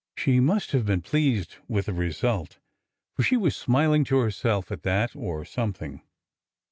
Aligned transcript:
She 0.17 0.39
must 0.39 0.71
have 0.71 0.83
been 0.83 1.01
pleased 1.03 1.57
with 1.67 1.85
the 1.85 1.93
result, 1.93 2.57
for 3.15 3.21
she 3.21 3.37
was 3.37 3.55
smiling 3.55 4.03
to 4.05 4.17
herself 4.17 4.71
at 4.71 4.81
that— 4.81 5.15
or 5.15 5.45
something. 5.45 6.01